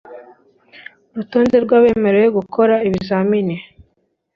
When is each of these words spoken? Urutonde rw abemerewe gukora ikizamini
Urutonde 1.11 1.55
rw 1.63 1.71
abemerewe 1.77 2.27
gukora 2.37 2.75
ikizamini 2.87 3.55